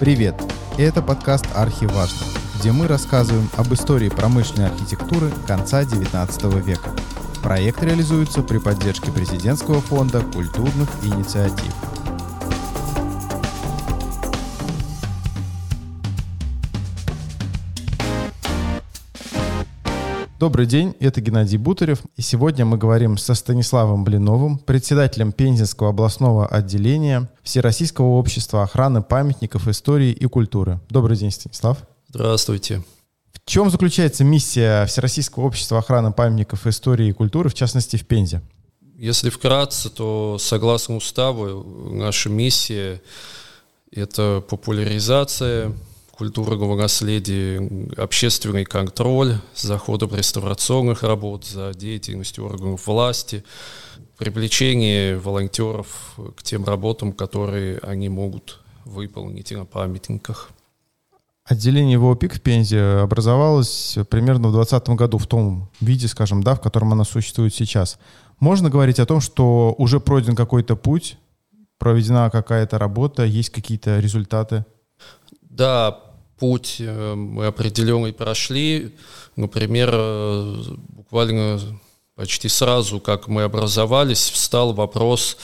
[0.00, 0.34] Привет!
[0.78, 2.26] Это подкаст «Архиважно»,
[2.58, 6.88] где мы рассказываем об истории промышленной архитектуры конца XIX века.
[7.42, 11.74] Проект реализуется при поддержке Президентского фонда культурных инициатив.
[20.40, 26.46] Добрый день, это Геннадий Бутарев, и сегодня мы говорим со Станиславом Блиновым, председателем Пензенского областного
[26.46, 30.80] отделения Всероссийского общества охраны памятников истории и культуры.
[30.88, 31.76] Добрый день, Станислав.
[32.08, 32.82] Здравствуйте.
[33.34, 38.40] В чем заключается миссия Всероссийского общества охраны памятников истории и культуры, в частности в Пензе?
[38.96, 43.02] Если вкратце, то согласно уставу наша миссия–
[43.92, 45.74] это популяризация
[46.20, 47.66] культурного наследия,
[47.96, 53.42] общественный контроль за ходом реставрационных работ, за деятельностью органов власти,
[54.18, 60.50] привлечение волонтеров к тем работам, которые они могут выполнить на памятниках.
[61.46, 66.60] Отделение ВОПИК в Пензе образовалось примерно в 2020 году в том виде, скажем, да, в
[66.60, 67.98] котором оно существует сейчас.
[68.40, 71.16] Можно говорить о том, что уже пройден какой-то путь,
[71.78, 74.66] проведена какая-то работа, есть какие-то результаты?
[75.40, 76.09] Да,
[76.40, 78.92] путь э, мы определенный прошли.
[79.36, 80.56] Например, э,
[80.88, 81.60] буквально
[82.16, 85.36] почти сразу, как мы образовались, встал вопрос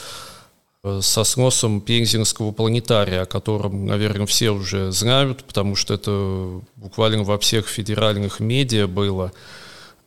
[0.83, 7.23] э, со сносом Пензенского планетария, о котором, наверное, все уже знают, потому что это буквально
[7.23, 9.33] во всех федеральных медиа было.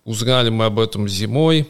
[0.03, 1.69] Узнали мы об этом зимой,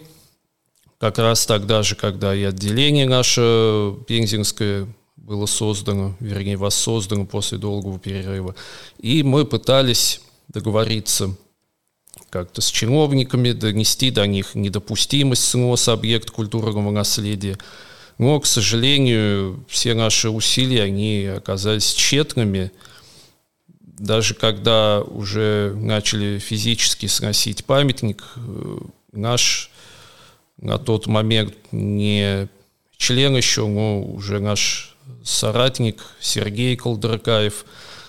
[0.98, 4.88] как раз тогда же, когда и отделение наше Пензенское
[5.30, 8.56] было создано, вернее, воссоздано после долгого перерыва.
[8.98, 11.36] И мы пытались договориться
[12.32, 17.60] как-то с чиновниками, донести до них недопустимость сноса объекта культурного наследия.
[18.18, 22.72] Но, к сожалению, все наши усилия, они оказались тщетными.
[24.00, 28.78] Даже когда уже начали физически сносить памятник, э,
[29.12, 29.70] наш
[30.58, 32.48] на тот момент не
[32.98, 34.89] член еще, но уже наш
[35.24, 37.66] соратник Сергей Колдыркаев,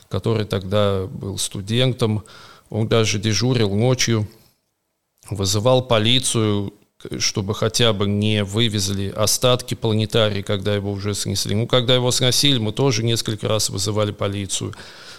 [0.09, 2.25] который тогда был студентом,
[2.69, 4.29] он даже дежурил ночью,
[5.29, 6.73] вызывал полицию,
[7.19, 11.55] чтобы хотя бы не вывезли остатки планетарии, когда его уже снесли.
[11.55, 14.75] Ну, когда его сносили, мы тоже несколько раз вызывали полицию.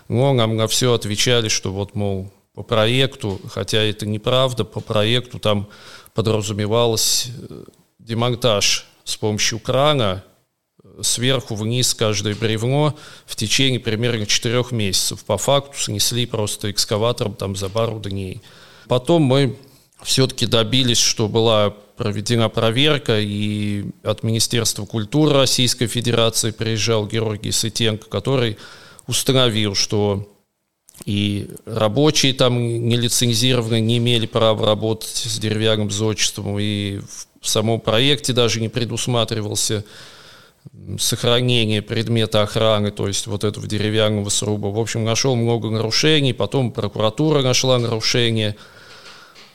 [0.08, 5.40] Но нам на все отвечали, что вот, мол, по проекту, хотя это неправда, по проекту
[5.40, 5.68] там
[6.14, 7.64] подразумевалось э,
[8.00, 10.24] демонтаж с помощью крана
[11.02, 15.24] сверху вниз каждое бревно в течение примерно четырех месяцев.
[15.24, 18.42] По факту снесли просто экскаватором там за пару дней.
[18.88, 19.58] Потом мы
[20.04, 28.10] все-таки добились, что была проведена проверка, и от Министерства культуры Российской Федерации приезжал Георгий Сытенко,
[28.10, 28.58] который
[29.08, 30.28] установил, что
[31.06, 37.00] и рабочие там нелицензированные не имели права работать с деревянным зодчеством, и
[37.40, 39.84] в самом проекте даже не предусматривался
[41.00, 44.68] сохранение предмета охраны, то есть вот этого деревянного сруба.
[44.68, 48.56] В общем, нашел много нарушений, потом прокуратура нашла нарушения,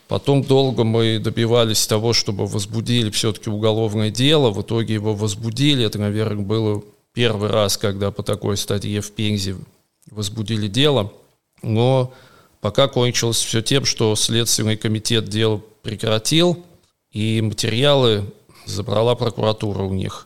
[0.09, 5.99] потом долго мы добивались того, чтобы возбудили все-таки уголовное дело, в итоге его возбудили, это,
[5.99, 9.57] наверное, было первый раз, когда по такой статье в Пензе
[10.11, 11.13] возбудили дело,
[11.63, 12.13] но
[12.61, 16.65] пока кончилось все тем, что Следственный комитет дело прекратил,
[17.13, 18.25] и материалы
[18.67, 20.26] забрала прокуратура у них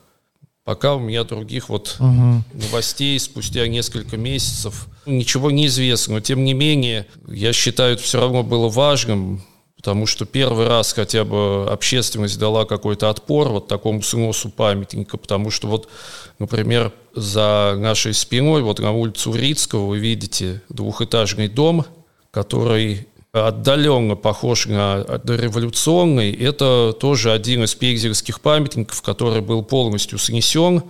[0.63, 2.43] Пока у меня других вот угу.
[2.53, 6.15] новостей спустя несколько месяцев ничего не известно.
[6.15, 9.41] Но тем не менее, я считаю, это все равно было важным,
[9.75, 15.49] потому что первый раз хотя бы общественность дала какой-то отпор вот такому сносу памятника, потому
[15.49, 15.89] что вот,
[16.37, 21.87] например, за нашей спиной, вот на улицу Урицкого вы видите двухэтажный дом,
[22.29, 26.31] который отдаленно похож на дореволюционный.
[26.33, 30.83] Это тоже один из пегзерских памятников, который был полностью снесен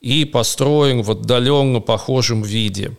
[0.00, 2.96] и построен в отдаленно похожем виде.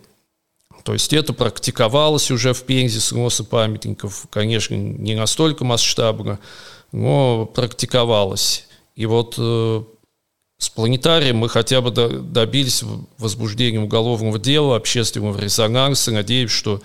[0.84, 6.40] То есть это практиковалось уже в Пензе сноса памятников, конечно, не настолько масштабно,
[6.90, 8.66] но практиковалось.
[8.96, 9.82] И вот э,
[10.58, 12.82] с планетарием мы хотя бы добились
[13.18, 16.10] возбуждения уголовного дела, общественного резонанса.
[16.10, 16.82] Надеюсь, что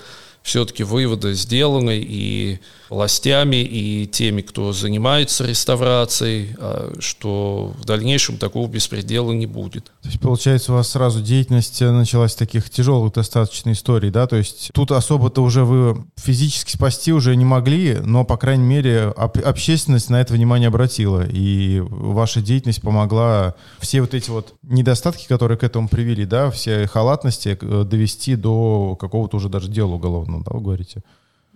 [0.48, 2.60] все-таки выводы сделаны и
[2.90, 9.92] властями, и теми, кто занимается реставрацией, а, что в дальнейшем такого беспредела не будет.
[10.02, 14.26] То есть, получается, у вас сразу деятельность началась таких тяжелых достаточно историй, да?
[14.26, 19.14] То есть тут особо-то уже вы физически спасти уже не могли, но, по крайней мере,
[19.18, 25.28] об- общественность на это внимание обратила, и ваша деятельность помогла все вот эти вот недостатки,
[25.28, 30.37] которые к этому привели, да, все халатности э, довести до какого-то уже даже дела уголовного,
[30.44, 31.04] да, вы говорите?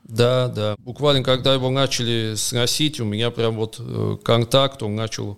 [0.04, 0.76] Да, да.
[0.80, 5.38] Буквально, когда его начали сносить, у меня прям вот э, контакт, он начал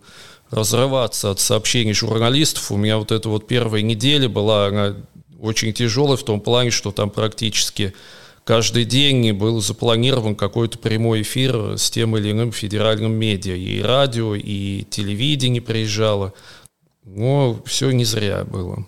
[0.49, 2.71] разрываться от сообщений журналистов.
[2.71, 4.95] У меня вот эта вот первая неделя была, она
[5.39, 7.93] очень тяжелая в том плане, что там практически
[8.45, 13.55] каждый день был запланирован какой-то прямой эфир с тем или иным федеральным медиа.
[13.55, 16.33] И радио, и телевидение приезжало.
[17.03, 18.85] Но все не зря было.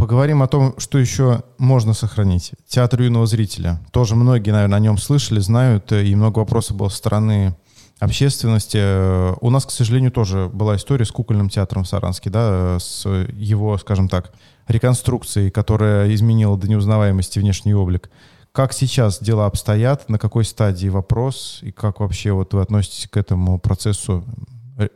[0.00, 2.52] Поговорим о том, что еще можно сохранить.
[2.66, 3.80] Театр юного зрителя.
[3.92, 7.54] Тоже многие, наверное, о нем слышали, знают, и много вопросов было со стороны
[7.98, 9.38] общественности.
[9.44, 13.76] У нас, к сожалению, тоже была история с кукольным театром в Саранске, да, с его,
[13.76, 14.32] скажем так,
[14.68, 18.10] реконструкцией, которая изменила до неузнаваемости внешний облик.
[18.52, 23.18] Как сейчас дела обстоят, на какой стадии вопрос, и как вообще вот вы относитесь к
[23.18, 24.24] этому процессу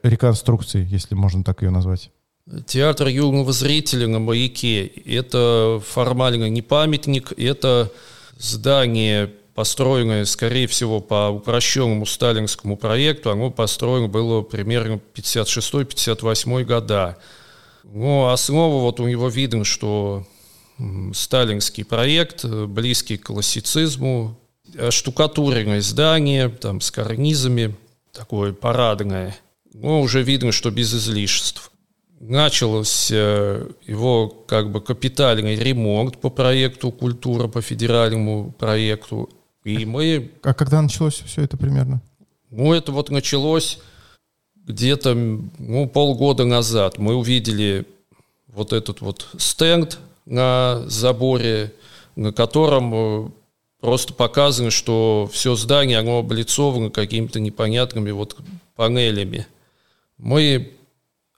[0.03, 2.11] реконструкции, если можно так ее назвать?
[2.67, 7.91] Театр юного зрителя на маяке– это формально не памятник, это
[8.37, 13.31] здание, построенное, скорее всего, по упрощенному сталинскому проекту.
[13.31, 17.17] Оно построено было примерно 56-58 года.
[17.85, 20.26] Но основа вот у него видно, что
[21.14, 24.38] сталинский проект, близкий к классицизму,
[24.91, 27.75] штукатуренное здание, там, с карнизами,
[28.12, 29.35] такое парадное.
[29.73, 31.70] Но уже видно, что без излишеств
[32.29, 39.29] начался его как бы капитальный ремонт по проекту «Культура», по федеральному проекту.
[39.65, 40.31] И мы...
[40.43, 42.00] А когда началось все это примерно?
[42.50, 43.79] Ну, это вот началось
[44.56, 46.99] где-то ну, полгода назад.
[46.99, 47.85] Мы увидели
[48.49, 51.75] вот этот вот стенд на заборе,
[52.17, 53.29] на котором э,
[53.81, 58.37] просто показано, что все здание, оно облицовано какими-то непонятными вот
[58.77, 59.47] панелями.
[60.17, 60.73] Мы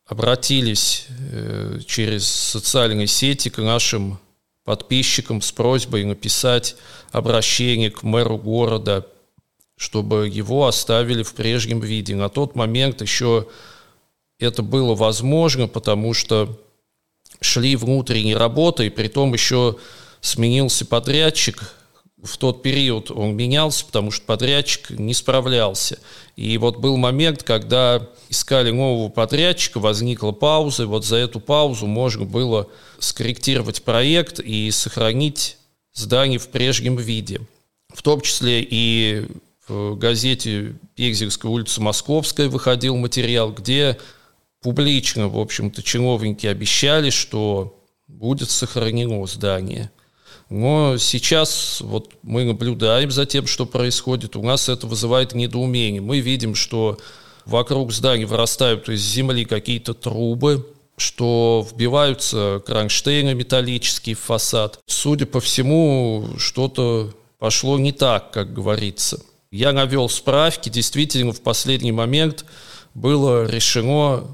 [0.07, 4.19] обратились э, через социальные сети к нашим
[4.65, 6.77] подписчикам с просьбой написать
[7.11, 9.07] обращение к мэру города,
[9.77, 12.15] чтобы его оставили в прежнем виде.
[12.15, 13.49] На тот момент еще
[14.39, 16.59] это было возможно, потому что
[17.41, 19.77] шли внутренние работы, и при том еще
[20.21, 21.73] сменился подрядчик,
[22.27, 25.99] в тот период он менялся, потому что подрядчик не справлялся.
[26.35, 31.87] И вот был момент, когда искали нового подрядчика, возникла пауза, и вот за эту паузу
[31.87, 32.69] можно было
[32.99, 35.57] скорректировать проект и сохранить
[35.95, 37.41] здание в прежнем виде.
[37.95, 39.27] В том числе и
[39.69, 43.99] в газете «Пегзельская улица Московская» выходил материал, где
[44.61, 49.91] публично, в общем-то, чиновники обещали, что будет сохранено здание–
[50.49, 54.37] но сейчас вот мы наблюдаем за тем, что происходит.
[54.37, 56.01] У нас это вызывает недоумение.
[56.01, 56.99] Мы видим, что
[57.45, 60.65] вокруг зданий вырастают из земли какие-то трубы,
[60.97, 64.79] что вбиваются кронштейны металлические в фасад.
[64.87, 69.21] Судя по всему, что-то пошло не так, как говорится.
[69.51, 72.45] Я навел справки, действительно, в последний момент
[72.95, 74.25] было решено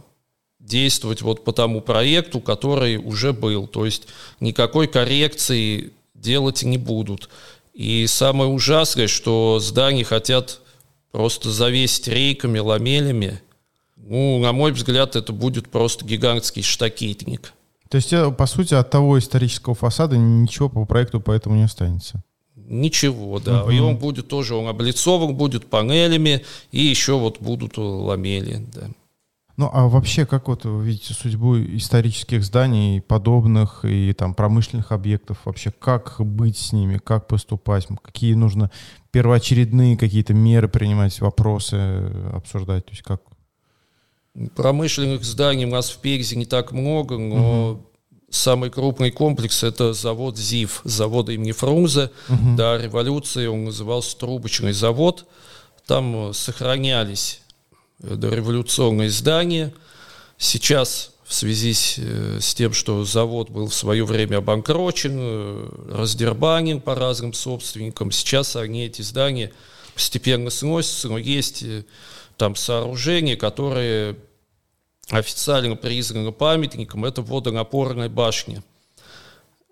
[0.60, 3.66] действовать вот по тому проекту, который уже был.
[3.66, 4.06] То есть
[4.40, 7.28] никакой коррекции делать не будут.
[7.74, 10.60] И самое ужасное, что здания хотят
[11.10, 13.40] просто завесить рейками, ламелями.
[13.96, 17.52] Ну, на мой взгляд, это будет просто гигантский штакетник.
[17.88, 22.22] То есть, э, по сути, от того исторического фасада ничего по проекту поэтому не останется?
[22.56, 23.64] Ничего, да.
[23.64, 23.70] Угу.
[23.70, 28.88] И он будет тоже, он облицован будет панелями, и еще вот будут ламели, да.
[29.62, 35.38] Ну, а вообще, как вот вы видите судьбу исторических зданий, подобных и там промышленных объектов?
[35.44, 37.86] Вообще, как быть с ними, как поступать?
[38.02, 38.72] Какие нужно
[39.12, 41.76] первоочередные какие-то меры принимать, вопросы
[42.32, 42.86] обсуждать?
[42.86, 43.22] То есть как?
[44.56, 47.86] Промышленных зданий у нас в Пегзе не так много, но угу.
[48.30, 52.10] самый крупный комплекс– это завод ЗИФ, завод имени Фрунзе.
[52.28, 52.56] Угу.
[52.56, 55.24] До революции он назывался Трубочный завод.
[55.86, 57.41] Там сохранялись
[58.02, 59.72] дореволюционное здание.
[60.38, 65.68] Сейчас в связи с, э, с тем, что завод был в свое время обанкрочен, э,
[65.92, 69.52] раздербанен по разным собственникам, сейчас они, эти здания,
[69.94, 71.84] постепенно сносятся, но есть э,
[72.36, 74.16] там сооружения, которые
[75.08, 78.62] официально признаны памятником, это водонапорная башня.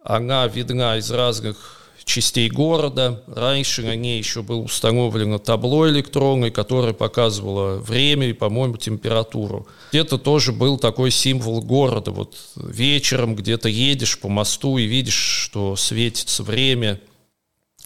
[0.03, 3.23] Она видна из разных частей города.
[3.27, 9.67] Раньше на ней еще было установлено табло электронное, которое показывало время и, по-моему, температуру.
[9.93, 12.11] Это тоже был такой символ города.
[12.11, 17.01] Вот вечером где-то едешь по мосту и видишь, что светится время.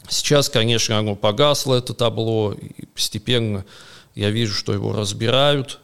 [0.09, 3.65] Сейчас, конечно, оно погасло, это табло, и постепенно
[4.15, 5.81] я вижу, что его разбирают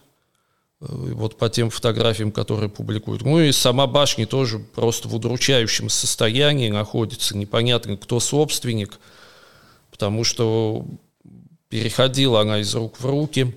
[0.81, 3.21] вот по тем фотографиям, которые публикуют.
[3.21, 8.99] Ну и сама башня тоже просто в удручающем состоянии находится, непонятно, кто собственник,
[9.91, 10.85] потому что
[11.69, 13.55] переходила она из рук в руки.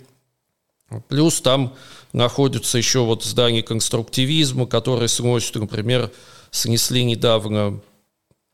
[1.09, 1.75] Плюс там
[2.13, 6.13] находятся еще вот здания конструктивизма, которые сносят, например,
[6.51, 7.81] снесли недавно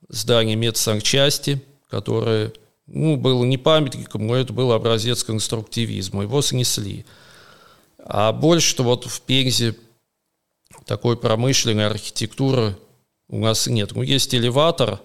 [0.08, 1.60] здание медсанчасти,
[1.90, 2.52] которое
[2.86, 6.22] ну, было не памятником, но это был образец конструктивизма.
[6.22, 7.04] Его снесли.
[8.04, 9.76] А больше-то вот в Пензе
[10.85, 12.76] такой промышленной архитектуры
[13.28, 13.92] у нас нет.
[13.95, 15.00] Ну, есть элеватор,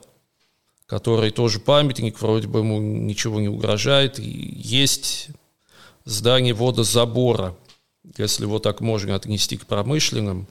[0.85, 4.19] который тоже памятник, вроде бы ему ничего не угрожает.
[4.19, 5.29] И есть
[6.05, 7.55] здание водозабора,
[8.17, 10.47] если его так можно отнести к промышленным.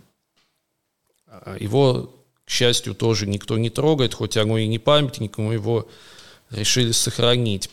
[1.27, 5.89] А его, к счастью, тоже никто не трогает, хоть оно и не памятник, но его
[6.51, 7.71] решили сохранить.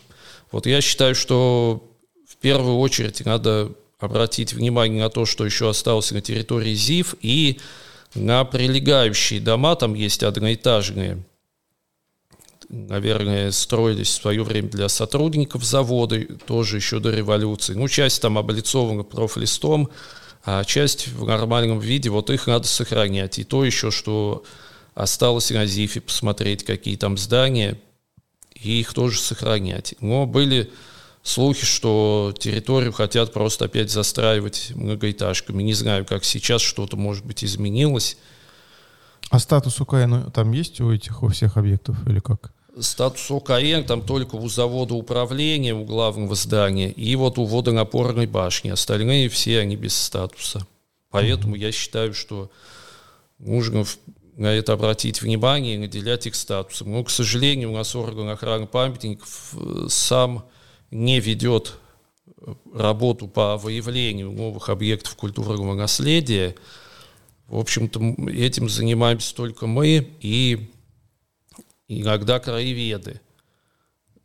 [0.51, 1.87] Вот я считаю, что
[2.27, 7.59] в первую очередь надо обратить внимание на то, что еще осталось на территории ЗИФ, и
[8.15, 11.23] на прилегающие дома, там есть одноэтажные,
[12.67, 17.73] наверное, строились в свое время для сотрудников завода, тоже еще до революции.
[17.73, 19.89] Ну, часть там облицована профлистом,
[20.43, 23.39] а часть в нормальном виде, вот их надо сохранять.
[23.39, 24.43] И то еще, что
[24.95, 27.79] осталось на ЗИФе, посмотреть, какие там здания,
[28.55, 29.95] и их тоже сохранять.
[29.99, 30.71] Но были
[31.23, 35.63] слухи, что территорию хотят просто опять застраивать многоэтажками.
[35.63, 38.17] Не знаю, как сейчас что-то, может быть, изменилось.
[39.29, 42.51] А статус УКН там есть у этих, у всех объектов или как?
[42.79, 48.69] Статус УКН там только у завода управления, у главного здания, и вот у водонапорной башни.
[48.69, 50.65] Остальные все, они без статуса.
[51.09, 51.59] Поэтому mm-hmm.
[51.59, 52.49] я считаю, что
[53.37, 53.85] нужно
[54.37, 56.91] на это обратить внимание и наделять их статусом.
[56.91, 60.45] Но, к сожалению, у нас орган охраны памятников э, сам
[60.91, 61.77] не ведет
[62.73, 66.55] работу по выявлению новых объектов культурного наследия.
[67.47, 70.71] В общем-то, этим занимаемся только мы и
[71.87, 73.21] иногда краеведы.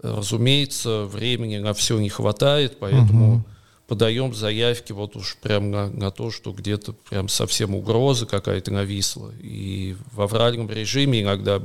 [0.00, 3.44] Разумеется, времени на все не хватает, поэтому угу.
[3.88, 9.32] подаем заявки вот уж прям на, на то, что где-то прям совсем угроза какая-то нависла.
[9.40, 11.60] И в авральном режиме иногда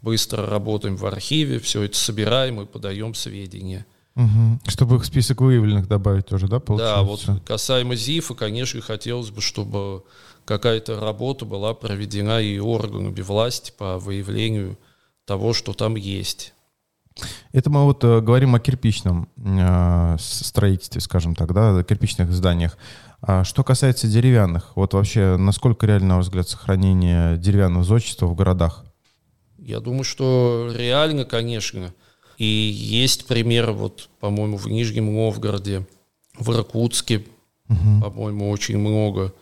[0.00, 3.86] быстро работаем в архиве, все это собираем и подаем сведения.
[4.18, 4.58] Угу.
[4.66, 6.96] Чтобы их список выявленных добавить тоже, да, получается?
[6.96, 7.02] Да,
[7.36, 10.02] вот касаемо ЗИФа, конечно, хотелось бы, чтобы
[10.44, 14.76] какая-то работа была проведена и органами власти по выявлению
[15.24, 16.52] того, что там есть.
[17.52, 22.76] Это мы вот э, говорим о кирпичном э, строительстве, скажем так, да, кирпичных зданиях.
[23.20, 28.34] А что касается деревянных, вот вообще, насколько реально, на ваш взгляд, сохранение деревянного зодчества в
[28.34, 28.84] городах?
[29.58, 31.92] Я думаю, что реально, конечно.
[32.38, 35.86] И есть пример, вот, по-моему, в Нижнем Новгороде,
[36.38, 37.26] в Иркутске,
[37.68, 38.00] угу.
[38.00, 39.34] по-моему, очень много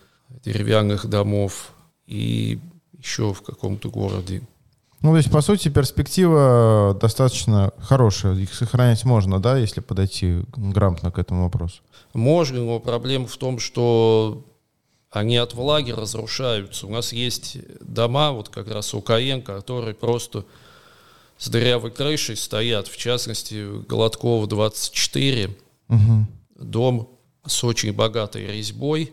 [0.43, 1.73] деревянных домов,
[2.07, 2.59] и
[2.99, 4.43] еще в каком-то городе.
[5.03, 8.35] Ну, то есть, по сути, перспектива достаточно хорошая.
[8.35, 11.83] Их сохранять можно, да, если подойти грамотно к этому вопросу?
[12.15, 14.43] Можно, но проблема в том, что
[15.11, 16.87] они от влаги разрушаются.
[16.87, 20.47] У нас есть дома, вот как раз у КН, которые просто
[21.39, 25.51] с дырявой крышей стоят, в частности, Голодкова 24,
[25.89, 26.27] угу.
[26.59, 27.11] дом
[27.47, 29.13] с очень богатой резьбой,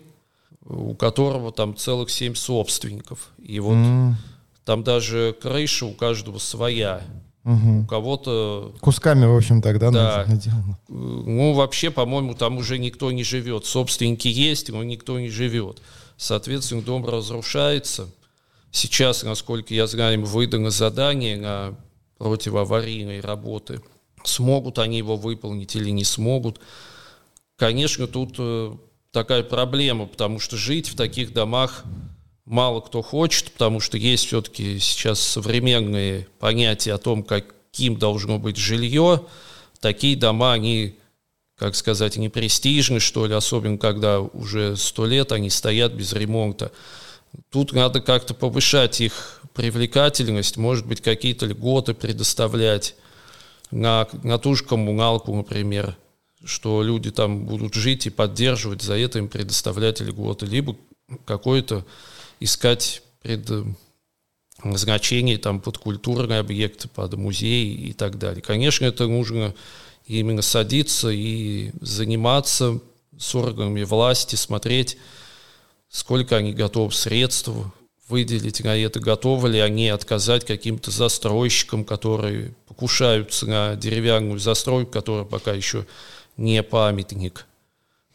[0.65, 3.29] у которого там целых семь собственников.
[3.37, 4.13] И вот mm.
[4.65, 7.01] там даже крыша у каждого своя.
[7.43, 7.81] Угу.
[7.81, 8.73] У кого-то...
[8.79, 10.25] Кусками, в общем, тогда да.
[10.25, 10.79] наделано.
[10.87, 13.65] Ну, вообще, по-моему, там уже никто не живет.
[13.65, 15.81] Собственники есть, но никто не живет.
[16.15, 18.07] Соответственно, дом разрушается.
[18.71, 21.75] Сейчас, насколько я знаю, им выдано задание на
[22.17, 23.81] противоаварийной работы.
[24.23, 26.59] Смогут они его выполнить или не смогут.
[27.57, 28.75] Конечно, тут э,
[29.11, 31.83] такая проблема, потому что жить в таких домах
[32.45, 38.57] мало кто хочет, потому что есть все-таки сейчас современные понятия о том, каким должно быть
[38.57, 39.25] жилье.
[39.79, 40.95] Такие дома, они,
[41.57, 46.71] как сказать, не престижны, что ли, особенно когда уже сто лет они стоят без ремонта.
[47.49, 52.95] Тут надо как-то повышать их привлекательность, может быть, какие-то льготы предоставлять
[53.71, 55.95] на, на ту же коммуналку, например,
[56.43, 60.75] что люди там будут жить и поддерживать, за это им предоставлять льготы, либо
[61.25, 61.85] какое-то
[62.39, 63.49] искать пред,
[64.63, 68.41] назначение там под культурные объекты, под музей и так далее.
[68.41, 69.53] Конечно, это нужно
[70.05, 72.79] именно садиться и заниматься
[73.17, 74.97] с органами власти, смотреть,
[75.89, 77.49] сколько они готовы средств
[78.13, 85.51] выделить это, готовы ли они отказать каким-то застройщикам, которые покушаются на деревянную застройку, которая пока
[85.51, 85.87] еще
[86.37, 87.47] не памятник.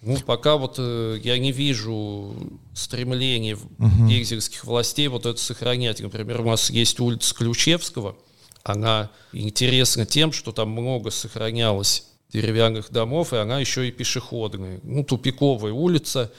[0.00, 2.33] Ну, пока вот э, я не вижу
[2.75, 4.62] стремления угу.
[4.62, 6.00] властей вот это сохранять.
[6.00, 8.17] Например, у нас есть улица Ключевского,
[8.62, 14.78] она интересна тем, что там много сохранялось деревянных домов, и она еще и пешеходная.
[14.85, 16.31] Ну, тупиковая улица,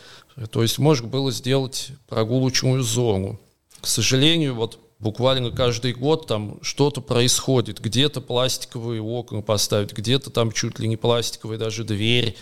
[0.50, 3.38] то есть можно было сделать прогулочную зону.
[3.82, 7.80] К сожалению, вот буквально каждый год там что-то происходит.
[7.80, 12.36] Где-то пластиковые окна поставить, где-то там чуть ли не пластиковая даже дверь,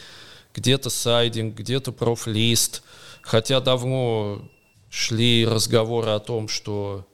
[0.53, 2.83] где-то сайдинг, где-то профлист.
[3.21, 4.41] Хотя давно
[4.89, 7.05] шли разговоры о том, что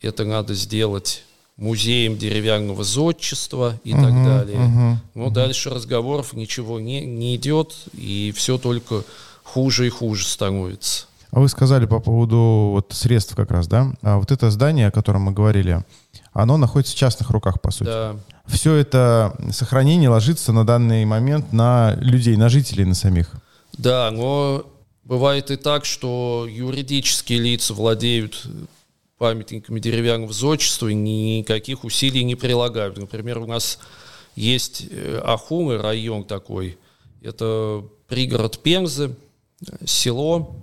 [0.00, 1.22] это надо сделать
[1.56, 4.58] музеем деревянного зодчества и uh-huh, так далее.
[4.58, 5.32] Uh-huh, Но uh-huh.
[5.32, 9.04] дальше разговоров ничего не, не идет, и все только
[9.42, 11.06] хуже и хуже становится.
[11.36, 13.92] А вы сказали по поводу вот средств как раз, да?
[14.00, 15.84] А вот это здание, о котором мы говорили,
[16.32, 17.88] оно находится в частных руках, по сути.
[17.88, 18.16] Да.
[18.46, 23.34] Все это сохранение ложится на данный момент на людей, на жителей, на самих.
[23.74, 24.64] Да, но
[25.04, 28.46] бывает и так, что юридические лица владеют
[29.18, 32.96] памятниками деревянного зодчества и никаких усилий не прилагают.
[32.96, 33.78] Например, у нас
[34.36, 36.78] есть э, Ахумы, район такой,
[37.20, 39.14] это пригород Пензы,
[39.84, 40.56] село,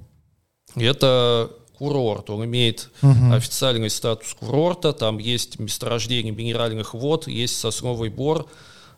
[0.76, 3.34] это курорт, он имеет угу.
[3.34, 8.48] официальный статус курорта, там есть месторождение минеральных вод, есть сосновый бор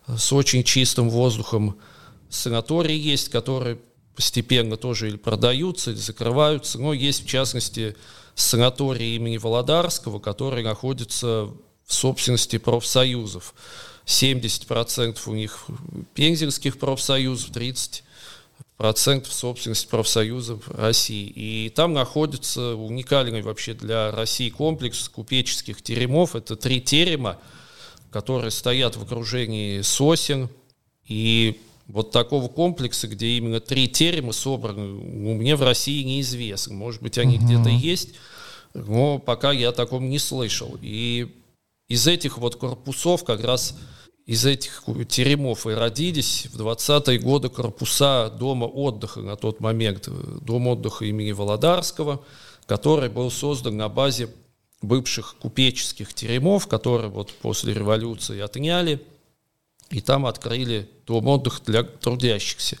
[0.06, 1.78] с очень чистым воздухом,
[2.28, 3.78] санатории есть, которые
[4.14, 7.96] постепенно тоже или продаются, или закрываются, но есть в частности
[8.34, 11.50] санаторий имени Володарского, который находится
[11.84, 13.54] в собственности профсоюзов.
[14.06, 15.66] 70% у них
[16.14, 18.02] пензенских профсоюзов, 30%
[18.76, 21.26] процентов собственности профсоюзов России.
[21.28, 26.36] И там находится уникальный вообще для России комплекс купеческих теремов.
[26.36, 27.38] Это три терема,
[28.10, 30.50] которые стоят в окружении сосен.
[31.08, 36.74] И вот такого комплекса, где именно три терема собраны, у меня в России неизвестно.
[36.74, 37.44] Может быть, они uh-huh.
[37.44, 38.10] где-то есть,
[38.74, 40.76] но пока я о таком не слышал.
[40.82, 41.34] И
[41.88, 43.76] из этих вот корпусов как раз
[44.26, 50.08] из этих теремов и родились в 20-е годы корпуса дома отдыха на тот момент,
[50.42, 52.24] дом отдыха имени Володарского,
[52.66, 54.28] который был создан на базе
[54.82, 59.00] бывших купеческих теремов, которые вот после революции отняли,
[59.90, 62.78] и там открыли дом отдыха для трудящихся.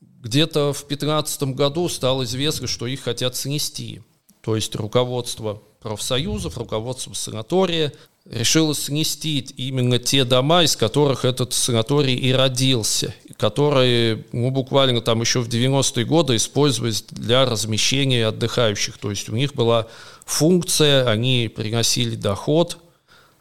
[0.00, 4.02] Где-то в 15 году стало известно, что их хотят снести.
[4.42, 7.94] То есть руководство профсоюзов, руководство санатория
[8.24, 15.20] решила снести именно те дома, из которых этот санаторий и родился, которые ну, буквально там
[15.20, 18.98] еще в 90-е годы использовались для размещения отдыхающих.
[18.98, 19.86] То есть у них была
[20.24, 22.78] функция, они приносили доход,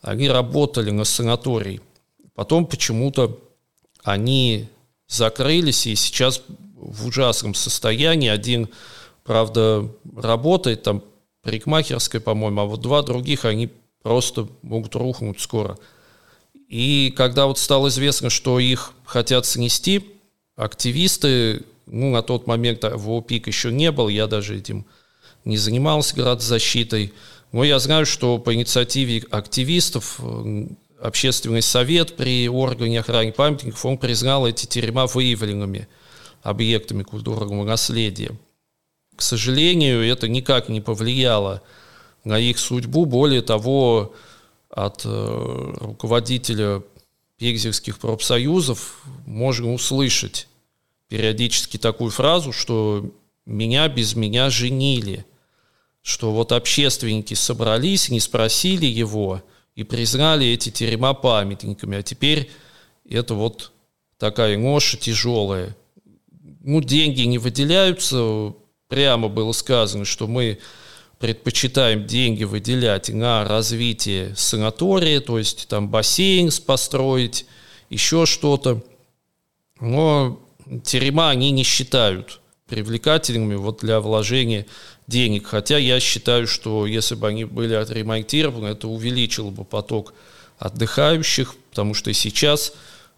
[0.01, 1.79] они работали на санаторий.
[2.35, 3.39] Потом почему-то
[4.03, 4.67] они
[5.07, 6.41] закрылись и сейчас
[6.75, 8.27] в ужасном состоянии.
[8.27, 8.67] Один,
[9.23, 11.03] правда, работает там
[11.41, 13.69] парикмахерской, по-моему, а вот два других, они
[14.03, 15.77] просто могут рухнуть скоро.
[16.67, 20.05] И когда вот стало известно, что их хотят снести,
[20.55, 24.85] активисты, ну, на тот момент в ОПИК еще не был, я даже этим
[25.45, 27.13] не занимался градозащитой,
[27.51, 30.19] но я знаю, что по инициативе активистов
[30.99, 35.87] общественный совет при органе охраны памятников, он признал эти терема выявленными
[36.41, 38.31] объектами культурного наследия.
[39.15, 41.82] К сожалению, это никак не повлияло на
[42.25, 43.05] их судьбу.
[43.05, 44.13] Более того,
[44.69, 46.81] от э, руководителя
[47.37, 50.47] пегзельских профсоюзов можно услышать
[51.09, 53.11] периодически такую фразу, что
[53.45, 55.25] меня без меня женили,
[56.01, 59.43] что вот общественники собрались, не спросили его
[59.75, 62.49] и признали эти терема памятниками, а теперь
[63.07, 63.71] это вот
[64.17, 65.75] такая ноша тяжелая.
[66.61, 68.53] Ну, деньги не выделяются,
[68.87, 70.59] прямо было сказано, что мы
[71.23, 77.45] предпочитаем деньги выделять на развитие санатория, то есть там бассейн построить,
[77.89, 78.83] еще что-то.
[79.79, 80.45] Но
[80.83, 84.65] терема они не считают привлекательными вот для вложения
[85.07, 85.47] денег.
[85.47, 90.13] Хотя я считаю, что если бы они были отремонтированы, это увеличило бы поток
[90.59, 92.73] отдыхающих, потому что и сейчас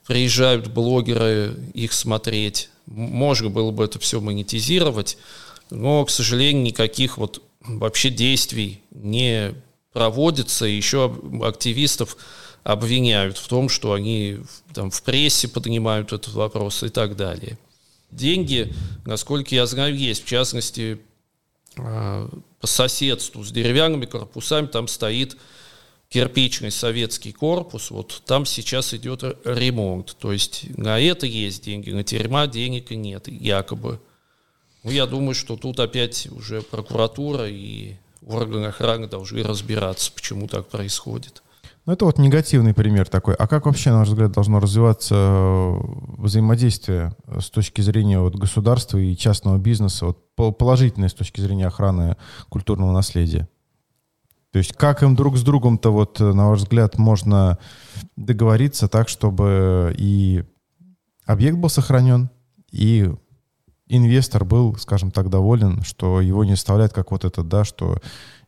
[0.06, 2.70] приезжают блогеры их смотреть.
[2.86, 5.18] Можно было бы это все монетизировать,
[5.72, 9.54] но, к сожалению, никаких вот вообще действий не
[9.94, 12.18] проводится, и еще активистов
[12.64, 14.40] обвиняют в том, что они
[14.74, 17.58] там, в прессе поднимают этот вопрос и так далее.
[18.12, 18.74] Деньги,
[19.06, 20.24] насколько я знаю, есть.
[20.24, 21.00] В частности,
[21.78, 25.38] а, по соседству с деревянными корпусами там стоит
[26.10, 30.16] кирпичный советский корпус, вот там сейчас идет ремонт.
[30.20, 34.00] То есть на это есть деньги, на тюрьма денег и нет, якобы.
[34.86, 40.68] Ну, я думаю, что тут опять уже прокуратура и органы охраны должны разбираться, почему так
[40.68, 41.42] происходит.
[41.88, 43.34] Ну, это вот негативный пример такой.
[43.34, 45.78] А как вообще, на ваш взгляд, должно развиваться э,
[46.20, 52.16] взаимодействие с точки зрения вот, государства и частного бизнеса, вот, положительное с точки зрения охраны
[52.50, 53.50] культурного наследия?
[54.52, 57.58] То есть как им друг с другом-то, вот, на ваш взгляд, можно
[58.16, 60.44] договориться так, чтобы и
[61.26, 62.30] объект был сохранен,
[62.72, 63.12] и
[63.88, 67.98] инвестор был, скажем так, доволен, что его не оставляют как вот этот, да, что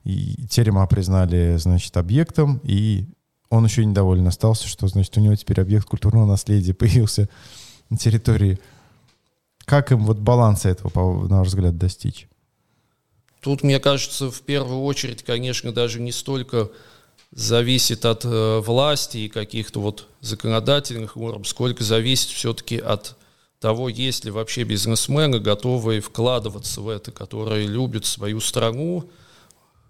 [0.04, 3.08] и терема признали, значит, объектом, и
[3.50, 7.30] он еще недоволен остался, что, значит, у него теперь объект культурного наследия появился
[7.90, 8.60] на территории.
[9.66, 12.28] Как им вот баланса этого, на ваш взгляд, достичь?
[13.42, 16.70] Тут, мне кажется, в первую очередь, конечно, даже не столько
[17.32, 23.17] зависит от э, власти и каких-то вот законодательных норм, сколько зависит все-таки от
[23.60, 29.10] того, есть ли вообще бизнесмены, готовые вкладываться в это, которые любят свою страну,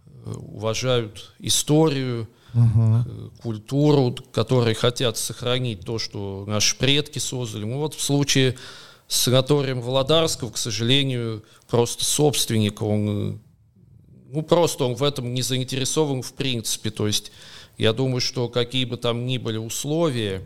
[0.05, 3.31] э, уважают историю, угу.
[3.41, 7.65] культуру, которые хотят сохранить то, что наши предки создали.
[7.65, 8.55] Ну вот в случае
[9.07, 13.41] с санаторием Володарского, к сожалению, просто собственник, он,
[14.29, 16.89] ну просто он в этом не заинтересован в принципе.
[16.89, 17.31] То есть
[17.77, 20.41] я думаю, что какие бы там ни были условия,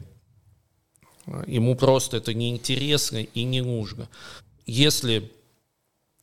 [1.47, 4.09] ему просто это неинтересно и не нужно.
[4.65, 5.31] Если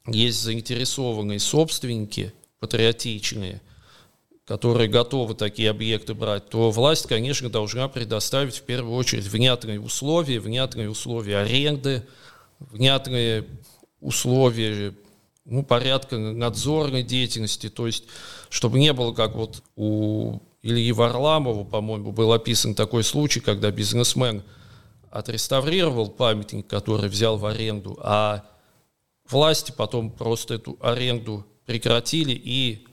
[0.06, 3.60] есть заинтересованные собственники, патриотичные,
[4.46, 10.40] которые готовы такие объекты брать, то власть, конечно, должна предоставить в первую очередь внятные условия,
[10.40, 12.02] внятные условия аренды,
[12.58, 13.44] внятные
[14.00, 14.94] условия
[15.44, 18.04] ну, порядка надзорной деятельности, то есть
[18.48, 24.42] чтобы не было, как вот у Ильи Варламова, по-моему, был описан такой случай, когда бизнесмен
[25.10, 28.44] отреставрировал памятник, который взял в аренду, а
[29.28, 32.86] власти потом просто эту аренду прекратили и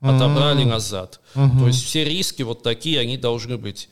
[0.00, 0.68] отобрали mm-hmm.
[0.68, 1.20] назад.
[1.34, 1.58] Mm-hmm.
[1.58, 3.88] То есть все риски вот такие, они должны быть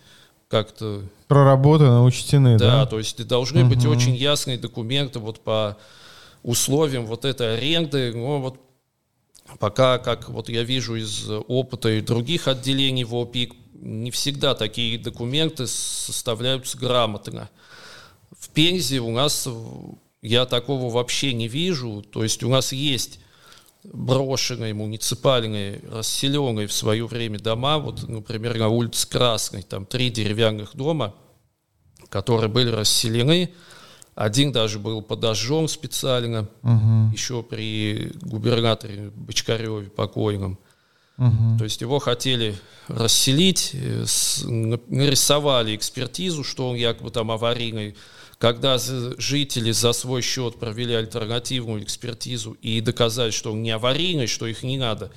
[0.48, 1.02] как-то...
[1.28, 2.80] Проработаны, учтены, да?
[2.80, 3.68] Да, то есть должны mm-hmm.
[3.68, 5.76] быть очень ясные документы вот по
[6.42, 8.12] условиям вот этой аренды.
[8.14, 8.60] Ну, вот
[9.58, 14.98] пока, как вот я вижу из опыта и других отделений в ОПИК, не всегда такие
[14.98, 17.50] документы составляются грамотно.
[18.38, 19.48] В Пензе у нас
[20.22, 22.02] я такого вообще не вижу.
[22.02, 23.20] То есть у нас есть
[23.84, 30.76] брошенные, муниципальные, расселенные в свое время дома, вот, например, на улице Красной, там три деревянных
[30.76, 31.14] дома,
[32.10, 33.54] которые были расселены,
[34.14, 37.12] один даже был подожжен специально, угу.
[37.12, 40.58] еще при губернаторе Бочкареве покойном.
[41.20, 41.58] Угу.
[41.58, 42.56] То есть его хотели
[42.88, 44.04] расселить, э,
[44.46, 47.94] нарисовали экспертизу, что он якобы там аварийный,
[48.38, 54.46] когда жители за свой счет провели альтернативную экспертизу и доказали, что он не аварийный, что
[54.46, 55.12] их не надо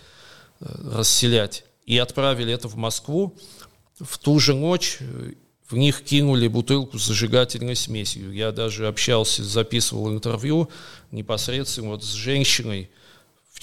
[0.60, 3.38] э, расселять, и отправили это в Москву,
[3.98, 5.32] в ту же ночь э,
[5.70, 8.34] в них кинули бутылку с зажигательной смесью.
[8.34, 10.70] Я даже общался, записывал интервью
[11.12, 12.89] непосредственно вот с женщиной,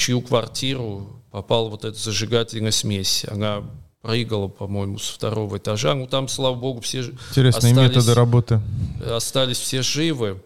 [0.01, 3.25] чью квартиру попала вот эта зажигательная смесь.
[3.31, 3.63] Она
[4.01, 5.95] прыгала, по-моему, с второго этажа.
[5.95, 8.61] Ну, там, слава богу, все Интересные остались, методы работы.
[9.07, 10.43] Остались все живы.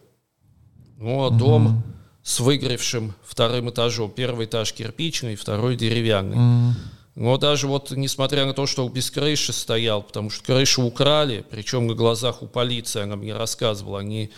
[0.97, 1.37] Ну, а угу.
[1.37, 1.83] дом
[2.21, 4.11] с выгоревшим вторым этажом.
[4.11, 6.35] Первый этаж кирпичный, второй деревянный.
[6.37, 6.75] Угу.
[7.15, 11.87] Но даже вот, несмотря на то, что без крыши стоял, потому что крышу украли, причем
[11.87, 14.31] на глазах у полиции, она мне рассказывала, они,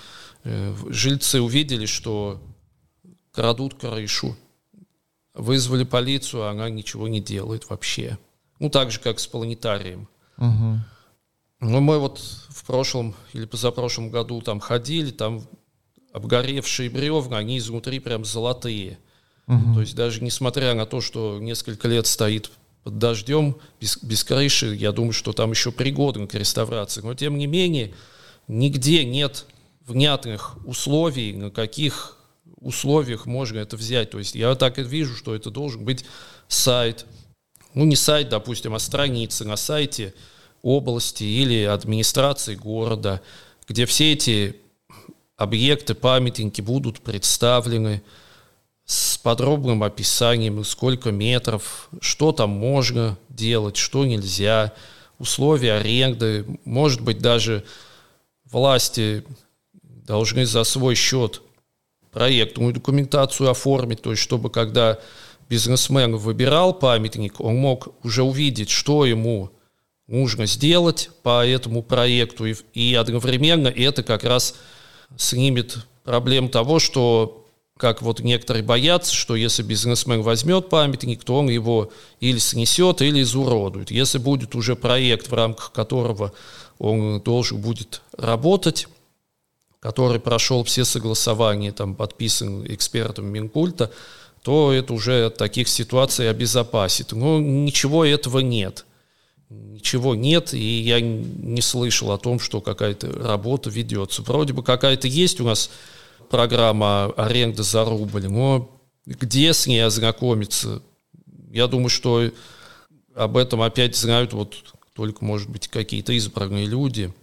[0.44, 2.40] э, жильцы увидели, что
[3.32, 4.38] крадут крышу.
[5.38, 8.18] Вызвали полицию, а она ничего не делает вообще.
[8.60, 10.10] Ну, так же, как с планетарием.
[10.38, 10.80] Угу.
[11.60, 12.20] Ну, мы вот
[12.50, 15.48] в прошлом или позапрошлом году там ходили, там
[16.12, 18.98] обгоревшие бревна, они изнутри прям золотые.
[19.48, 19.76] Угу.
[19.76, 22.52] То есть даже несмотря на то, что несколько лет стоит
[22.84, 27.02] под дождем, без, без крыши, я думаю, что там еще пригоден к реставрации.
[27.02, 27.94] Но тем не менее,
[28.48, 29.46] нигде нет
[29.86, 32.17] внятных условий, на каких
[32.62, 34.12] условиях можно это взять.
[34.12, 36.06] То есть я так и вижу, что это должен быть
[36.48, 37.06] сайт,
[37.74, 40.14] ну не сайт, допустим, а страница на сайте
[40.62, 43.22] области или администрации города,
[43.68, 44.56] где все эти
[45.36, 48.02] объекты, памятники будут представлены
[48.86, 54.74] с подробным описанием, сколько метров, что там можно делать, что нельзя,
[55.20, 57.64] условия аренды, может быть, даже
[58.46, 59.26] власти
[59.84, 61.42] должны за свой счет
[62.18, 64.98] проектную документацию оформить, то есть чтобы когда
[65.50, 69.52] бизнесмен выбирал памятник, он мог уже увидеть, что ему
[70.08, 74.56] нужно сделать по этому проекту, и, и одновременно это как раз
[75.16, 77.46] снимет проблем того, что
[77.78, 83.22] как вот некоторые боятся, что если бизнесмен возьмет памятник, то он его или снесет, или
[83.22, 83.92] изуродует.
[83.92, 86.34] Если будет уже проект, в рамках которого
[86.80, 88.88] он должен будет работать,
[89.80, 93.92] который прошел все согласования, там, подписан экспертом Минкульта,
[94.44, 97.12] то это уже от таких ситуаций обезопасит.
[97.12, 98.86] Но ничего этого нет.
[99.50, 104.22] Ничего нет, и я не слышал о том, что какая-то работа ведется.
[104.22, 105.70] Вроде бы какая-то есть у нас
[106.30, 108.70] программа аренды за рубль, но
[109.06, 110.82] где с ней ознакомиться?
[111.50, 112.30] Я думаю, что
[113.16, 114.56] об этом опять знают вот
[114.94, 117.14] только, может быть, какие-то избранные люди.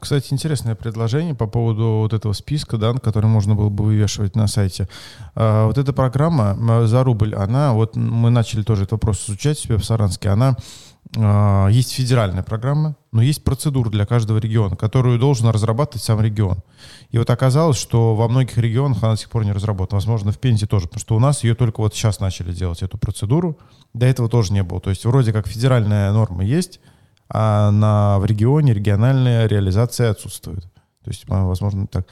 [0.00, 4.46] Кстати, интересное предложение по поводу вот этого списка, да, который можно было бы вывешивать на
[4.46, 4.88] сайте.
[5.34, 9.76] А, вот эта программа за рубль, она, вот мы начали тоже этот вопрос изучать себе
[9.76, 10.56] в Саранске, она
[11.16, 16.62] а, есть федеральная программа, но есть процедура для каждого региона, которую должен разрабатывать сам регион.
[17.10, 19.98] И вот оказалось, что во многих регионах она до сих пор не разработана.
[19.98, 22.96] Возможно, в Пензе тоже, потому что у нас ее только вот сейчас начали делать, эту
[22.96, 23.58] процедуру.
[23.92, 24.80] До этого тоже не было.
[24.80, 26.80] То есть вроде как федеральная норма есть,
[27.34, 30.62] а на, в регионе региональная реализация отсутствует.
[31.02, 32.06] То есть, возможно, так.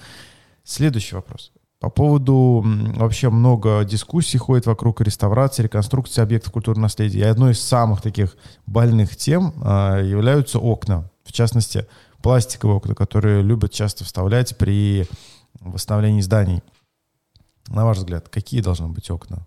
[0.64, 1.52] Следующий вопрос.
[1.78, 7.20] По поводу вообще много дискуссий ходит вокруг реставрации, реконструкции объектов культурного наследия.
[7.20, 11.10] И одной из самых таких больных тем э, являются окна.
[11.24, 11.86] В частности,
[12.22, 15.06] пластиковые окна, которые любят часто вставлять при
[15.60, 16.62] восстановлении зданий.
[17.68, 19.46] На ваш взгляд, какие должны быть окна?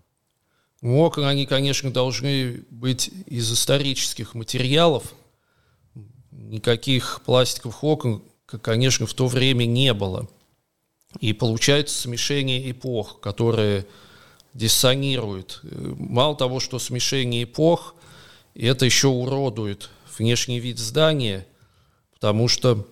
[0.82, 5.14] Окна, они, конечно, должны быть из исторических материалов.
[6.34, 10.28] Никаких пластиковых окон, конечно, в то время не было–
[11.20, 13.86] и получается смешение эпох, которые
[14.52, 15.60] диссонируют.
[15.62, 17.94] Мало того, что смешение эпох,
[18.54, 21.46] это еще уродует внешний вид здания,
[22.12, 22.86] потому что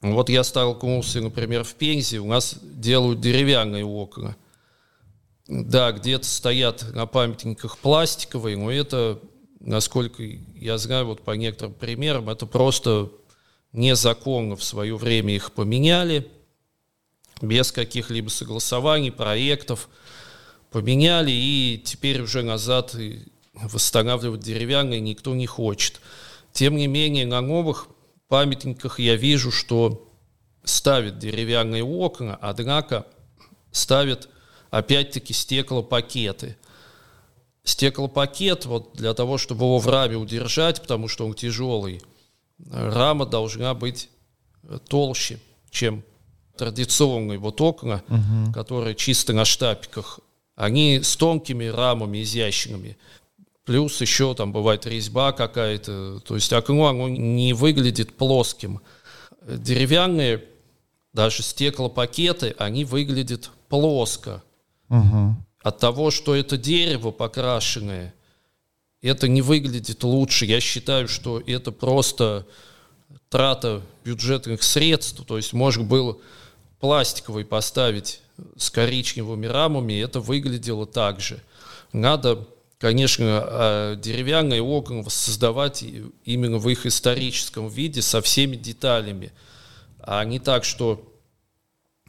[0.00, 4.36] вот я столкнулся, например, в Пензе, у нас делают деревянные окна.
[5.46, 9.20] Да, где-то стоят на памятниках пластиковые, но это,
[9.60, 10.22] насколько
[10.54, 13.10] я знаю, вот по некоторым примерам, это просто
[13.72, 16.26] незаконно в свое время их поменяли–
[17.42, 19.88] без каких-либо согласований, проектов,
[20.70, 22.94] поменяли, и теперь уже назад
[23.54, 26.00] восстанавливать деревянные никто не хочет.
[26.52, 27.88] Тем не менее, на новых
[28.28, 30.10] памятниках я вижу, что
[30.64, 33.06] ставят деревянные окна, однако
[33.70, 34.28] ставят
[34.70, 36.56] опять-таки стеклопакеты.
[37.68, 42.00] Стеклопакет, вот для того, чтобы его в раме удержать, потому что он тяжелый,
[42.70, 44.08] рама должна быть
[44.88, 45.38] толще,
[45.70, 46.02] чем
[46.56, 48.54] традиционные вот окна, угу.
[48.54, 50.18] которые чисто на штапиках,
[50.56, 52.96] они с тонкими рамами, изящными.
[53.66, 56.20] Плюс еще там бывает резьба какая-то.
[56.20, 58.80] То есть окно оно не выглядит плоским.
[59.46, 60.42] Деревянные,
[61.12, 64.42] даже стеклопакеты, они выглядят плоско.
[64.88, 65.36] Угу.
[65.62, 68.14] От того, что это дерево покрашенное,
[69.02, 70.44] это не выглядит лучше.
[70.44, 72.46] Я считаю, что это просто
[73.28, 75.24] трата бюджетных средств.
[75.26, 76.18] То есть, может, было
[76.80, 78.20] пластиковый поставить
[78.56, 81.42] с коричневыми рамами, это выглядело так же.
[81.92, 82.46] Надо,
[82.78, 85.84] конечно, а, деревянные окна создавать
[86.24, 89.32] именно в их историческом виде со всеми деталями,
[90.00, 91.07] а не так, что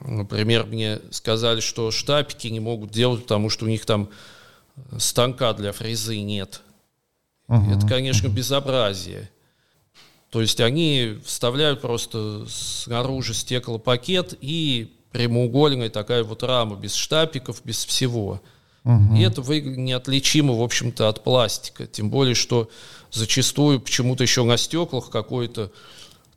[0.02, 4.10] Например, мне сказали, что штапики не могут делать, потому что у них там
[4.98, 6.62] станка для фрезы нет.
[7.48, 7.72] Угу.
[7.72, 9.30] Это, конечно, безобразие.
[10.30, 17.84] То есть они вставляют просто снаружи стеклопакет и прямоугольная такая вот рама без штапиков, без
[17.84, 18.42] всего.
[18.86, 19.16] Угу.
[19.16, 21.88] И это неотличимо, в общем-то, от пластика.
[21.88, 22.70] Тем более, что
[23.12, 25.72] зачастую почему-то еще на стеклах какое-то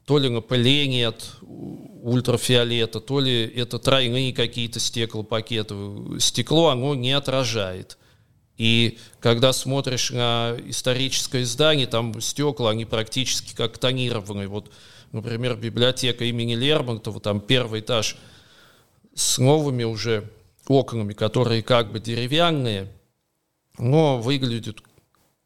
[0.05, 5.75] то ли напыление от ультрафиолета, то ли это тройные какие-то стеклопакеты.
[6.19, 7.99] Стекло оно не отражает.
[8.59, 14.49] И когда смотришь на историческое здание, там стекла, они практически как тонированные.
[14.49, 14.71] Вот,
[15.13, 18.17] например, библиотека имени Лермонтова, там первый этаж
[19.15, 20.31] с новыми уже
[20.67, 22.89] окнами, которые как бы деревянные,
[23.79, 24.79] но выглядят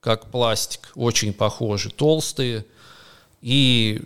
[0.01, 2.65] как пластик, очень похожи, толстые
[3.41, 4.03] и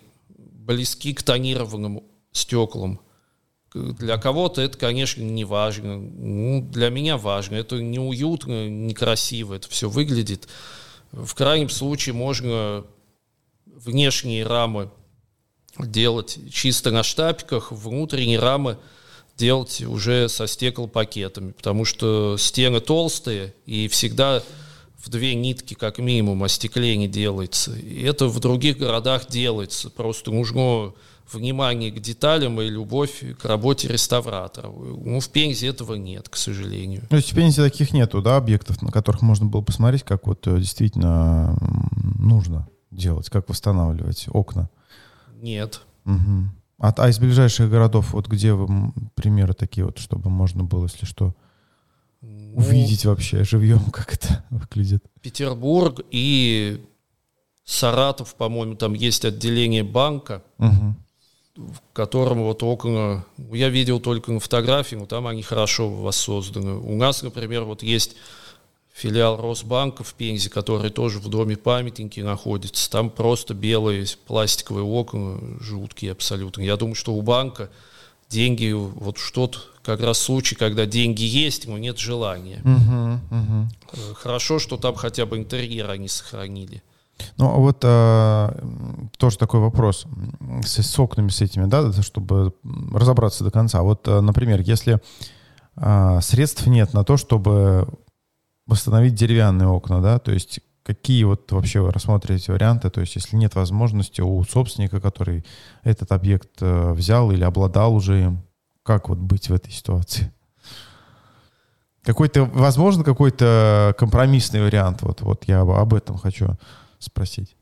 [0.71, 3.01] близки к тонированным стеклам.
[3.73, 5.97] Для кого-то это, конечно, не важно.
[5.97, 7.55] Ну, для меня важно.
[7.55, 10.47] Это неуютно, некрасиво, это все выглядит.
[11.11, 12.85] В крайнем случае можно
[13.65, 14.91] внешние рамы
[15.77, 18.77] делать чисто на штапиках, внутренние рамы
[19.37, 24.43] делать уже со стеклопакетами, потому что стены толстые и всегда
[25.03, 27.73] в две нитки как минимум остекление делается.
[27.73, 29.89] И это в других городах делается.
[29.89, 30.93] Просто нужно
[31.31, 34.69] внимание к деталям и любовь к работе реставратора.
[34.69, 37.03] Ну, в Пензе этого нет, к сожалению.
[37.09, 40.45] То есть в Пензе таких нету, да, объектов, на которых можно было посмотреть, как вот
[40.47, 41.57] э, действительно
[42.19, 44.69] нужно делать, как восстанавливать окна?
[45.41, 45.81] Нет.
[46.05, 46.49] Угу.
[46.79, 51.05] А, а из ближайших городов, вот где вы примеры такие вот, чтобы можно было, если
[51.05, 51.33] что,
[52.21, 55.03] ну, увидеть вообще живьем, как это выглядит?
[55.21, 56.83] Петербург и
[57.63, 60.43] Саратов, по-моему, там есть отделение банка.
[60.57, 60.95] Угу
[61.55, 66.77] в котором вот окна, я видел только на фотографии, но там они хорошо воссозданы.
[66.77, 68.15] У нас, например, вот есть
[68.93, 72.89] филиал Росбанка в Пензе, который тоже в доме памятники находится.
[72.89, 76.61] Там просто белые пластиковые окна, жуткие абсолютно.
[76.61, 77.69] Я думаю, что у банка
[78.31, 82.61] деньги, вот что-то, как раз случай, когда деньги есть, но нет желания.
[82.63, 84.15] Угу, угу.
[84.15, 86.81] Хорошо, что там хотя бы интерьер они сохранили.
[87.37, 88.57] Ну, а вот а,
[89.17, 90.05] тоже такой вопрос
[90.63, 92.53] с, с окнами, с этими, да, чтобы
[92.91, 93.81] разобраться до конца.
[93.81, 94.99] Вот, а, например, если
[95.75, 97.87] а, средств нет на то, чтобы
[98.65, 103.35] восстановить деревянные окна, да, то есть какие вот вообще вы рассматриваете варианты, то есть если
[103.35, 105.45] нет возможности у собственника, который
[105.83, 108.43] этот объект э, взял или обладал уже им,
[108.83, 110.31] как вот быть в этой ситуации?
[112.03, 116.57] Какой-то, возможно, какой-то компромиссный вариант, вот, вот я об этом хочу
[116.97, 117.55] спросить.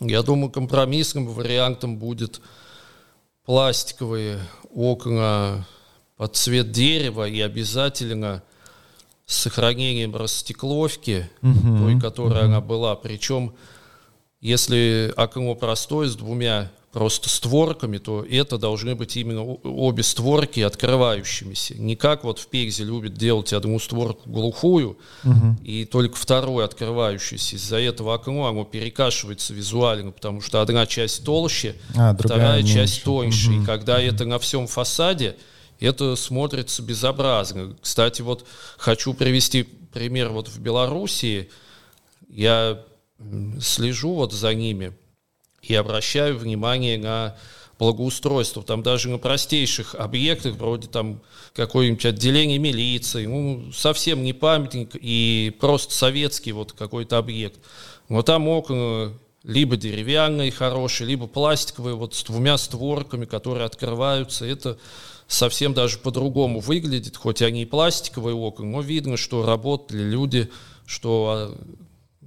[0.00, 2.40] Я думаю, компромиссным вариантом будет
[3.44, 4.38] пластиковые
[4.72, 5.66] окна
[6.16, 8.42] под цвет дерева и обязательно
[9.26, 12.48] с сохранением растекловки, угу, той, которая угу.
[12.48, 12.94] она была.
[12.94, 13.54] Причем,
[14.40, 21.74] если окно простое с двумя просто створками, то это должны быть именно обе створки открывающимися.
[21.74, 25.56] Не как вот в Пегзе любят делать одну створку глухую угу.
[25.64, 27.56] и только вторую открывающуюся.
[27.56, 32.74] Из-за этого окно оно перекашивается визуально, потому что одна часть толще, а, вторая меньше.
[32.74, 33.50] часть тоньше.
[33.50, 33.62] Угу.
[33.62, 34.02] И когда угу.
[34.02, 35.36] это на всем фасаде,
[35.80, 37.76] это смотрится безобразно.
[37.80, 41.50] Кстати, вот хочу привести пример вот в Белоруссии.
[42.28, 42.82] Я
[43.60, 44.92] слежу вот за ними–
[45.68, 47.36] и обращаю внимание на
[47.78, 48.62] благоустройство.
[48.62, 51.20] Там даже на простейших объектах, вроде там
[51.54, 57.58] какое-нибудь отделение милиции, ну, совсем не памятник и просто советский вот какой-то объект.
[58.08, 64.44] Но там окна либо деревянные хорошие, либо пластиковые вот с двумя створками, которые открываются.
[64.46, 64.78] Это
[65.34, 70.50] совсем даже по-другому выглядит, хоть они и пластиковые окна, но видно, что работали люди,
[70.86, 71.54] что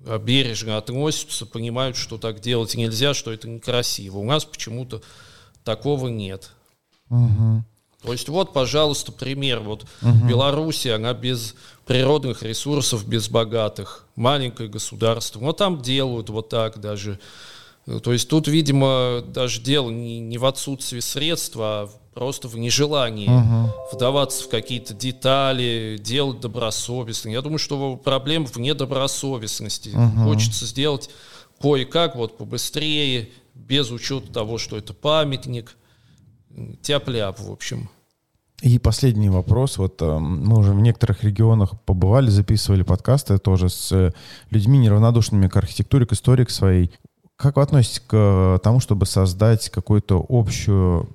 [0.06, 4.18] а, бережно относятся, понимают, что так делать нельзя, что это некрасиво.
[4.18, 5.02] У нас почему-то
[5.64, 6.52] такого нет.
[7.10, 7.64] Угу.
[8.04, 9.60] То есть вот, пожалуйста, пример.
[9.60, 10.28] Вот угу.
[10.28, 15.40] Белоруссия, она без природных ресурсов, без богатых, маленькое государство.
[15.40, 17.20] Но там делают вот так даже.
[18.04, 23.30] То есть тут, видимо, даже дело не, не в отсутствии средств, а просто в нежелании
[23.30, 23.72] угу.
[23.94, 27.30] вдаваться в какие-то детали, делать добросовестно.
[27.30, 29.90] Я думаю, что проблема в недобросовестности.
[29.90, 30.30] Угу.
[30.30, 31.10] Хочется сделать
[31.62, 35.78] кое-как вот побыстрее, без учета того, что это памятник.
[36.82, 37.90] Тяп-ляп, в общем.
[38.62, 39.78] И последний вопрос.
[39.78, 44.12] Вот э, мы уже в некоторых регионах побывали, записывали подкасты тоже с э,
[44.50, 46.92] людьми неравнодушными к архитектуре, к истории к своей.
[47.38, 51.08] Как вы относитесь к тому, чтобы создать какую-то общую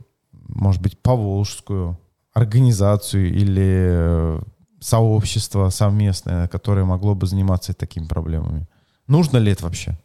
[0.55, 1.99] может быть, поволжскую
[2.33, 4.41] организацию или э,
[4.81, 8.69] сообщество совместное, которое могло бы заниматься такими проблемами.
[9.07, 9.99] Нужно ли это вообще?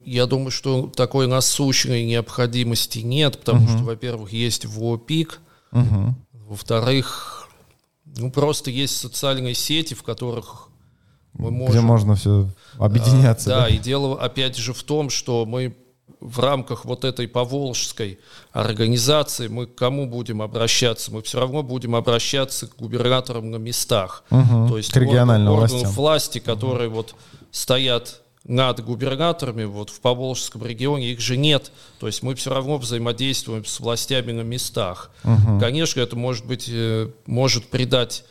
[0.00, 3.72] Я думаю, что такой насущной необходимости нет, потому угу.
[3.72, 5.40] что, во-первых, есть ВОПИК,
[5.72, 6.14] угу.
[6.32, 7.48] во-вторых,
[8.04, 10.68] ну просто есть социальные сети, в которых
[11.38, 11.72] мы можем...
[11.72, 13.50] Где можно все объединяться.
[13.50, 15.76] А, да, да, и дело опять же в том, что мы
[16.20, 18.18] в рамках вот этой поволжской
[18.52, 21.12] организации мы к кому будем обращаться?
[21.12, 24.24] Мы все равно будем обращаться к губернаторам на местах.
[24.30, 26.96] Угу, То есть к региональным орган, органам власти, которые угу.
[26.96, 27.14] вот
[27.50, 31.72] стоят над губернаторами вот в Поволжском регионе, их же нет.
[31.98, 35.10] То есть мы все равно взаимодействуем с властями на местах.
[35.24, 35.60] Угу.
[35.60, 38.24] Конечно, это может быть, э, может придать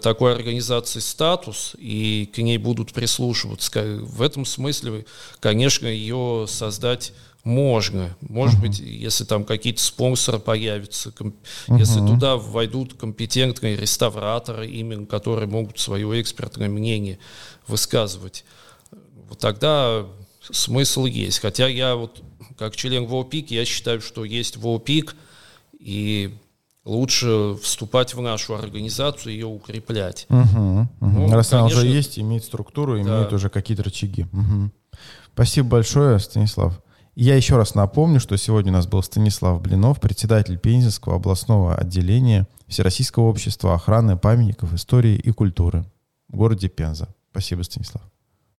[0.00, 3.70] такой организации статус, и к ней будут прислушиваться.
[4.00, 5.04] В этом смысле,
[5.40, 7.12] конечно, ее создать
[7.44, 8.16] можно.
[8.20, 8.62] Может uh-huh.
[8.62, 11.36] быть, если там какие-то спонсоры появятся, комп...
[11.66, 11.78] uh-huh.
[11.78, 17.18] если туда войдут компетентные реставраторы, именно которые могут свое экспертное мнение
[17.66, 18.44] высказывать,
[19.28, 20.06] вот тогда
[20.50, 21.40] смысл есть.
[21.40, 22.22] Хотя я вот
[22.58, 25.14] как член ВОПИК, я считаю, что есть ВОПИК,
[25.78, 26.34] и
[26.88, 30.26] лучше вступать в нашу организацию, ее укреплять.
[30.28, 30.88] Угу, угу.
[31.00, 33.02] Ну, Раз конечно, она уже есть, имеет структуру, да.
[33.02, 34.26] имеет уже какие-то рычаги.
[34.32, 34.70] Угу.
[35.34, 36.80] Спасибо большое, Станислав.
[37.14, 42.46] Я еще раз напомню, что сегодня у нас был Станислав Блинов, председатель Пензенского областного отделения
[42.68, 45.84] Всероссийского общества охраны памятников истории и культуры
[46.28, 47.08] в городе Пенза.
[47.30, 48.02] Спасибо, Станислав.